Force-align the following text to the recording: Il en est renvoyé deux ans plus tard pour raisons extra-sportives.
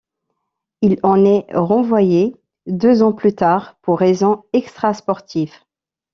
Il 0.81 0.99
en 1.03 1.23
est 1.25 1.45
renvoyé 1.53 2.35
deux 2.65 3.03
ans 3.03 3.13
plus 3.13 3.35
tard 3.35 3.75
pour 3.83 3.99
raisons 3.99 4.45
extra-sportives. 4.51 5.53